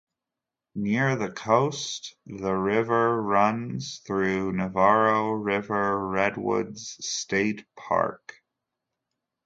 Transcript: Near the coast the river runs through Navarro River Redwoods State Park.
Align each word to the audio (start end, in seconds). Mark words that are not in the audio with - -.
Near 0.73 1.15
the 1.15 1.29
coast 1.29 2.15
the 2.25 2.55
river 2.55 3.21
runs 3.21 3.99
through 3.99 4.51
Navarro 4.53 5.29
River 5.33 6.07
Redwoods 6.07 6.97
State 7.07 7.65
Park. 7.75 8.33